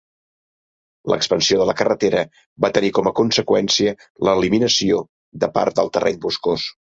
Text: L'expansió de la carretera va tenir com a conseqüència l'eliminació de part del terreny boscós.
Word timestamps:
L'expansió 1.11 1.59
de 1.59 1.67
la 1.69 1.75
carretera 1.81 2.23
va 2.65 2.71
tenir 2.77 2.89
com 2.99 3.09
a 3.11 3.13
conseqüència 3.19 3.93
l'eliminació 4.29 5.03
de 5.45 5.51
part 5.59 5.77
del 5.83 5.93
terreny 5.99 6.19
boscós. 6.27 6.67